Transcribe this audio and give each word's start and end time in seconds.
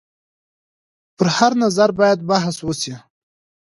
پر 1.17 1.27
هر 1.37 1.51
نظر 1.63 1.89
باید 1.99 2.19
بحث 2.31 2.55
وشي. 2.67 2.93